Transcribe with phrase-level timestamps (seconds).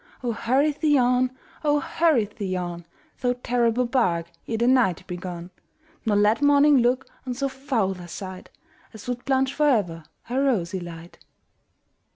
[0.23, 0.31] Oh!
[0.31, 1.29] hurry thee on
[1.63, 1.79] oh!
[1.79, 2.87] hurry thee on,
[3.19, 5.51] Thou terrible bark, ere the night be gone,
[6.07, 8.49] Nor let morning look on so foul a sight
[8.95, 11.19] As would blanch for ever her rosy light!